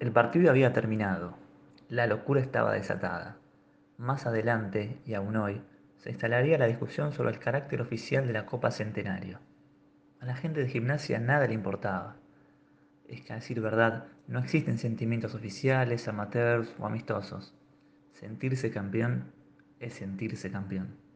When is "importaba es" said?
11.54-13.22